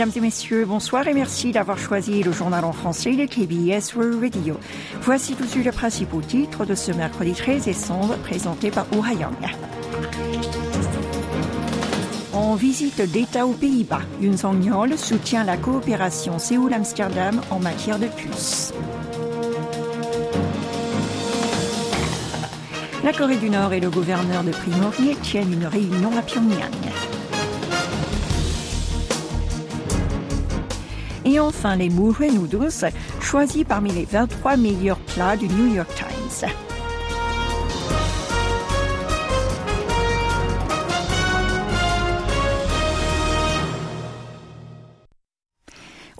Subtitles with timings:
[0.00, 4.18] Mesdames et messieurs, bonsoir et merci d'avoir choisi le journal en français de KBS World
[4.18, 4.58] Radio.
[5.02, 9.04] Voici tout de suite les principaux titres de ce mercredi 13 décembre présenté par Oh.
[12.32, 18.72] En visite d'État aux Pays-Bas, Yun Song-yeol soutient la coopération Séoul-Amsterdam en matière de puces.
[23.04, 26.89] La Corée du Nord et le gouverneur de Primorier tiennent une réunion à Pyongyang.
[31.24, 36.50] Et enfin, les Mouhe Noodles, choisis parmi les 23 meilleurs plats du New York Times.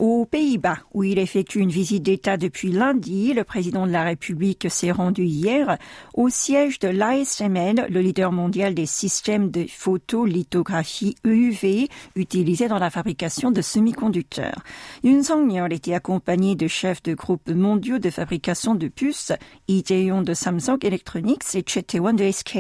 [0.01, 4.71] Aux Pays-Bas, où il effectue une visite d'État depuis lundi, le président de la République
[4.71, 5.77] s'est rendu hier
[6.15, 12.89] au siège de l'ASML, le leader mondial des systèmes de photolithographie EUV utilisés dans la
[12.89, 14.65] fabrication de semi-conducteurs.
[15.05, 19.33] Yun Song-yeol était accompagné de chefs de groupes mondiaux de fabrication de puces,
[19.69, 22.57] Jae-yong de Samsung Electronics et Che Tae-won de SK.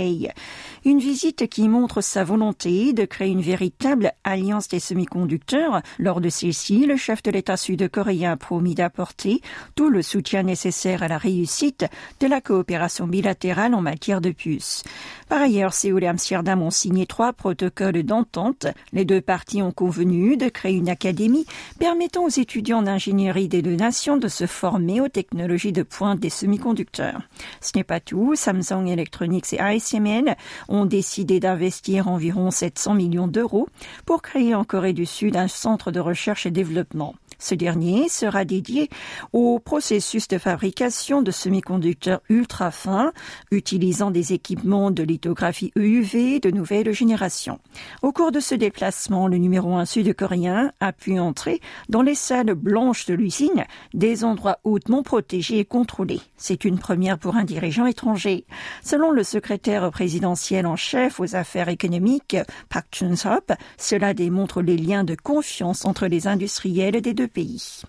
[0.84, 5.80] Une visite qui montre sa volonté de créer une véritable alliance des semi-conducteurs.
[5.98, 9.40] Lors de celle-ci, le chef de l'État sud-coréen promis d'apporter
[9.74, 11.86] tout le soutien nécessaire à la réussite
[12.20, 14.82] de la coopération bilatérale en matière de puces.
[15.28, 18.66] Par ailleurs, Séoul et Amsterdam ont signé trois protocoles d'entente.
[18.92, 21.46] Les deux parties ont convenu de créer une académie
[21.78, 26.30] permettant aux étudiants d'ingénierie des deux nations de se former aux technologies de pointe des
[26.30, 27.22] semi-conducteurs.
[27.60, 28.34] Ce n'est pas tout.
[28.34, 30.36] Samsung Electronics et ASML
[30.68, 33.68] ont décidé d'investir environ 700 millions d'euros
[34.06, 37.14] pour créer en Corée du Sud un centre de recherche et développement.
[37.40, 38.90] Ce dernier sera dédié
[39.32, 43.12] au processus de fabrication de semi-conducteurs ultra fins
[43.50, 47.58] utilisant des équipements de lithographie EUV de nouvelle génération.
[48.02, 52.54] Au cours de ce déplacement, le numéro 1 sud-coréen a pu entrer dans les salles
[52.54, 53.64] blanches de l'usine,
[53.94, 56.20] des endroits hautement protégés et contrôlés.
[56.36, 58.44] C'est une première pour un dirigeant étranger.
[58.82, 62.36] Selon le secrétaire présidentiel en chef aux affaires économiques,
[62.68, 67.82] Park Chun-sop, cela démontre les liens de confiance entre les industriels des deux pays.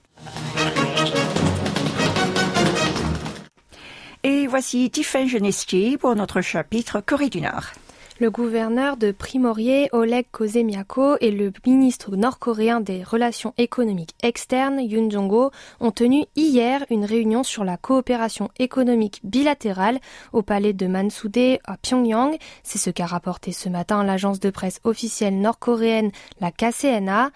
[4.23, 7.71] Et voici Tiffany Genestier pour notre chapitre Corée du Nord.
[8.21, 15.09] Le gouverneur de Primorier, Oleg Kozemiako, et le ministre nord-coréen des Relations économiques externes, Yoon
[15.09, 15.49] Jong-ho,
[15.79, 19.99] ont tenu hier une réunion sur la coopération économique bilatérale
[20.33, 22.37] au palais de Mansudae à Pyongyang.
[22.61, 27.31] C'est ce qu'a rapporté ce matin l'agence de presse officielle nord-coréenne, la KCNA.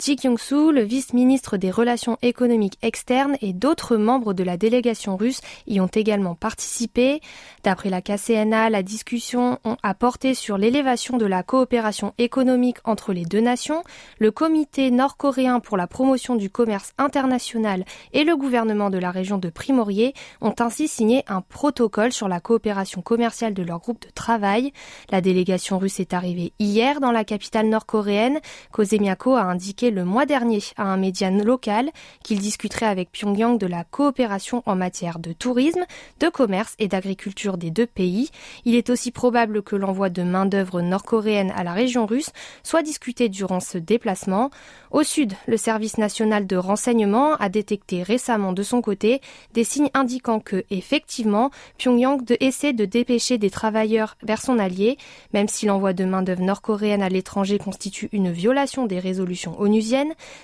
[0.00, 5.42] Ji Kyung-soo, le vice-ministre des Relations économiques externes et d'autres membres de la délégation russe
[5.66, 7.20] y ont également participé.
[7.64, 13.26] D'après la KCNA, la discussion a porté sur l'élévation de la coopération économique entre les
[13.26, 13.84] deux nations.
[14.18, 17.84] Le comité nord-coréen pour la promotion du commerce international
[18.14, 22.40] et le gouvernement de la région de Primorier ont ainsi signé un protocole sur la
[22.40, 24.72] coopération commerciale de leur groupe de travail.
[25.10, 28.40] La délégation russe est arrivée hier dans la capitale nord-coréenne.
[28.72, 31.90] Kozemiako a indiqué le mois dernier à un média local
[32.22, 35.84] qu'il discuterait avec Pyongyang de la coopération en matière de tourisme,
[36.20, 38.30] de commerce et d'agriculture des deux pays.
[38.64, 42.30] Il est aussi probable que l'envoi de main-d'œuvre nord-coréenne à la région russe
[42.62, 44.50] soit discuté durant ce déplacement.
[44.90, 49.20] Au sud, le service national de renseignement a détecté récemment de son côté
[49.54, 54.98] des signes indiquant que, effectivement, Pyongyang essaie de dépêcher des travailleurs vers son allié,
[55.32, 59.79] même si l'envoi de main-d'œuvre nord-coréenne à l'étranger constitue une violation des résolutions ONU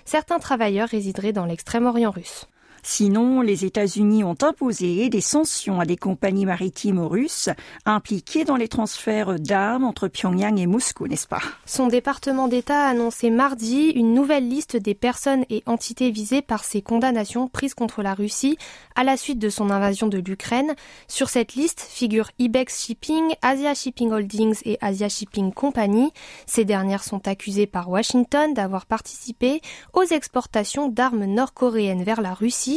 [0.05, 2.47] certains travailleurs résideraient dans l'extrême-orient russe.
[2.89, 7.49] Sinon, les États-Unis ont imposé des sanctions à des compagnies maritimes russes
[7.85, 11.43] impliquées dans les transferts d'armes entre Pyongyang et Moscou, n'est-ce pas?
[11.67, 16.63] Son département d'État a annoncé mardi une nouvelle liste des personnes et entités visées par
[16.63, 18.57] ces condamnations prises contre la Russie
[18.95, 20.77] à la suite de son invasion de l'Ukraine.
[21.09, 26.13] Sur cette liste figurent Ibex Shipping, Asia Shipping Holdings et Asia Shipping Company.
[26.47, 29.61] Ces dernières sont accusées par Washington d'avoir participé
[29.93, 32.76] aux exportations d'armes nord-coréennes vers la Russie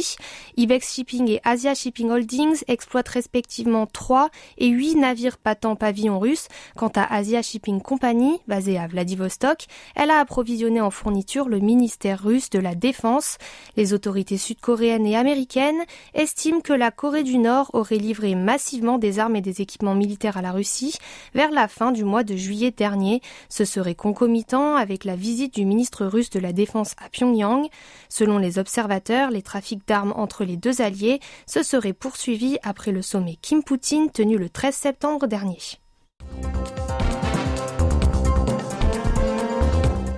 [0.56, 6.48] Ibex Shipping et Asia Shipping Holdings exploitent respectivement 3 et 8 navires patents pavillon russe.
[6.76, 12.22] Quant à Asia Shipping Company, basée à Vladivostok, elle a approvisionné en fourniture le ministère
[12.22, 13.38] russe de la Défense.
[13.76, 15.82] Les autorités sud-coréennes et américaines
[16.14, 20.36] estiment que la Corée du Nord aurait livré massivement des armes et des équipements militaires
[20.36, 20.96] à la Russie
[21.34, 23.20] vers la fin du mois de juillet dernier.
[23.48, 27.68] Ce serait concomitant avec la visite du ministre russe de la Défense à Pyongyang.
[28.08, 33.02] Selon les observateurs, les trafics d'armes entre les deux alliés se serait poursuivi après le
[33.02, 35.58] sommet Kim-Poutine tenu le 13 septembre dernier.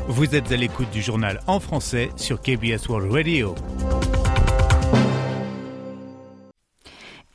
[0.08, 3.54] Vous êtes à l'écoute du journal en français sur KBS World Radio.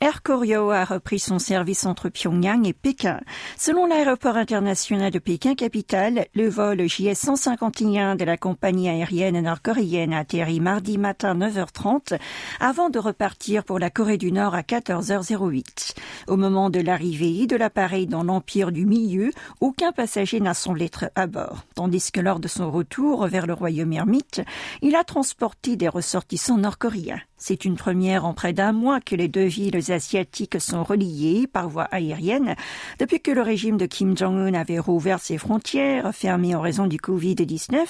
[0.00, 3.18] Air Koryo a repris son service entre Pyongyang et Pékin.
[3.56, 10.18] Selon l'aéroport international de Pékin capitale, le vol JS-151 de la compagnie aérienne nord-coréenne a
[10.18, 12.16] atterri mardi matin 9h30
[12.60, 15.96] avant de repartir pour la Corée du Nord à 14h08.
[16.28, 21.10] Au moment de l'arrivée de l'appareil dans l'Empire du Milieu, aucun passager n'a semblé être
[21.16, 24.42] à bord, tandis que lors de son retour vers le royaume ermite,
[24.80, 27.20] il a transporté des ressortissants nord-coréens.
[27.38, 31.68] C'est une première en près d'un mois que les deux villes asiatiques sont reliées par
[31.68, 32.56] voie aérienne
[32.98, 36.96] depuis que le régime de Kim Jong-un avait rouvert ses frontières fermées en raison du
[36.96, 37.86] Covid-19.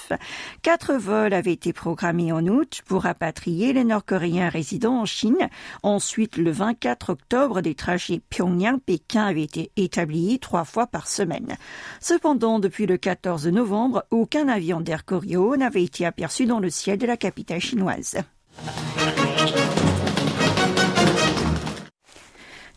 [0.63, 5.49] Quatre vols avaient été programmés en août pour rapatrier les Nord-Coréens résidant en Chine.
[5.83, 11.57] Ensuite, le 24 octobre, des trajets Pyongyang-Pékin avaient été établis trois fois par semaine.
[12.01, 16.99] Cependant, depuis le 14 novembre, aucun avion d'Air Koryo n'avait été aperçu dans le ciel
[16.99, 18.19] de la capitale chinoise.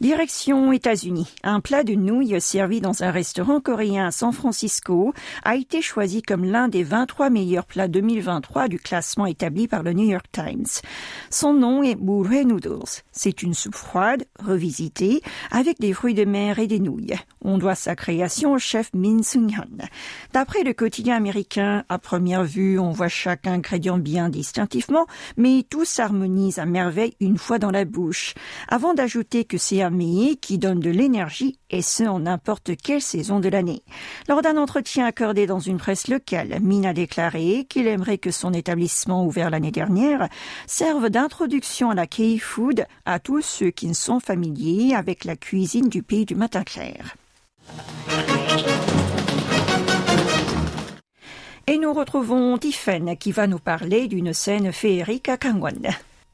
[0.02, 1.28] Direction États-Unis.
[1.44, 5.14] Un plat de nouilles servi dans un restaurant coréen à San Francisco
[5.44, 9.94] a été choisi comme l'un des 23 meilleurs plats 2023 du classement établi par le
[9.94, 10.66] New York Times.
[11.30, 13.04] Son nom est Murray Noodles.
[13.12, 15.22] C'est une soupe froide, revisitée,
[15.52, 17.14] avec des fruits de mer et des nouilles.
[17.44, 19.68] On doit sa création au chef Min Sung-hyun.
[20.34, 25.06] D'après le quotidien américain, à première vue, on voit chaque ingrédient bien distinctivement,
[25.38, 28.34] mais tout s'harmonise à merveille une fois dans la bouche.
[28.68, 29.91] Avant d'ajouter que c'est un
[30.42, 33.84] qui donne de l'énergie et ce en n'importe quelle saison de l'année.
[34.28, 38.54] Lors d'un entretien accordé dans une presse locale, Min a déclaré qu'il aimerait que son
[38.54, 40.30] établissement ouvert l'année dernière
[40.68, 45.90] serve d'introduction à la K-food à tous ceux qui ne sont familiers avec la cuisine
[45.90, 47.16] du pays du matin clair.
[51.68, 55.82] Et nous retrouvons Tiffen qui va nous parler d'une scène féerique à Kangwon.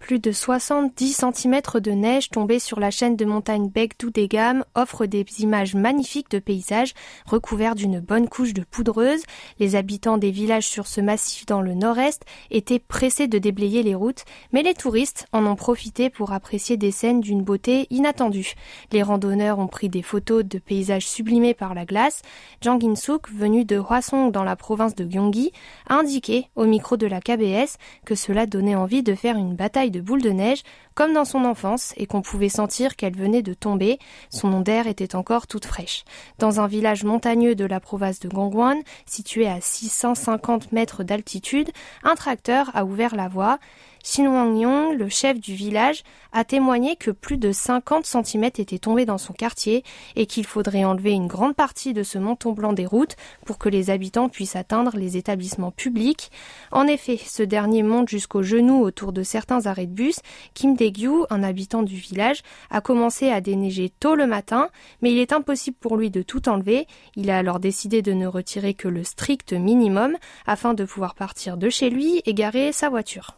[0.07, 5.25] Plus de 70 cm de neige tombée sur la chaîne de montagne Begdu-Degam offre des
[5.39, 6.93] images magnifiques de paysages
[7.25, 9.23] recouverts d'une bonne couche de poudreuse.
[9.59, 13.95] Les habitants des villages sur ce massif dans le nord-est étaient pressés de déblayer les
[13.95, 14.23] routes,
[14.53, 18.53] mais les touristes en ont profité pour apprécier des scènes d'une beauté inattendue.
[18.93, 22.21] Les randonneurs ont pris des photos de paysages sublimés par la glace.
[22.61, 25.51] Jang In-suk, venu de Hwasong dans la province de Gyeonggi,
[25.89, 27.75] a indiqué au micro de la KBS
[28.05, 30.63] que cela donnait envie de faire une bataille de de boules de neige,
[30.93, 33.99] comme dans son enfance, et qu'on pouvait sentir qu'elle venait de tomber.
[34.29, 36.03] Son onde était encore toute fraîche.
[36.39, 41.71] Dans un village montagneux de la province de Gongwan, situé à 650 mètres d'altitude,
[42.03, 43.59] un tracteur a ouvert la voie.
[44.09, 49.05] Shin Wang-yong, le chef du village, a témoigné que plus de 50 cm étaient tombés
[49.05, 49.83] dans son quartier
[50.15, 53.67] et qu'il faudrait enlever une grande partie de ce manteau blanc des routes pour que
[53.67, 56.31] les habitants puissent atteindre les établissements publics.
[56.71, 60.21] En effet, ce dernier monte jusqu'aux genoux autour de certains arrêts de bus.
[60.53, 64.69] Kim Dae-gyu, un habitant du village, a commencé à déneiger tôt le matin,
[65.01, 66.87] mais il est impossible pour lui de tout enlever.
[67.17, 70.15] Il a alors décidé de ne retirer que le strict minimum
[70.45, 73.37] afin de pouvoir partir de chez lui et garer sa voiture.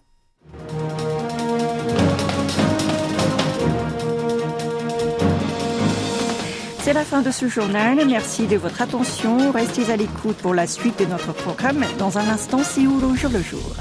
[6.81, 8.00] C'est la fin de ce journal.
[8.07, 9.51] Merci de votre attention.
[9.51, 11.86] Restez à l'écoute pour la suite de notre programme.
[12.00, 13.75] Dans un instant, Séoul au jour le jour.